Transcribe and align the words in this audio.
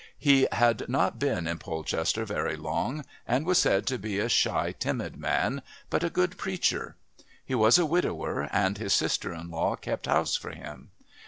He 0.17 0.47
had 0.51 0.89
not 0.89 1.19
been 1.19 1.45
in 1.45 1.59
Polchester 1.59 2.25
very 2.25 2.55
long 2.57 3.05
and 3.27 3.45
was 3.45 3.59
said 3.59 3.85
to 3.85 3.99
be 3.99 4.17
a 4.17 4.29
shy 4.29 4.71
timid 4.79 5.15
man, 5.15 5.61
but 5.91 6.03
a 6.03 6.09
good 6.09 6.39
preacher. 6.39 6.95
He 7.45 7.53
was 7.53 7.77
a 7.77 7.85
widower, 7.85 8.49
and 8.51 8.79
his 8.79 8.93
sister 8.95 9.31
in 9.31 9.51
law 9.51 9.75
kept 9.75 10.07
house 10.07 10.35
for 10.35 10.49
him. 10.49 10.89